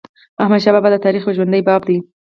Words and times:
احمدشاه 0.41 0.73
بابا 0.75 0.89
د 0.91 0.95
تاریخ 1.05 1.23
یو 1.23 1.35
ژوندی 1.37 1.61
باب 1.67 1.81
دی. 1.87 1.97